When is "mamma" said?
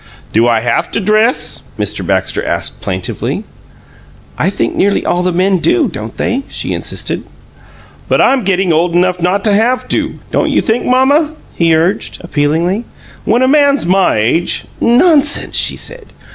10.87-11.33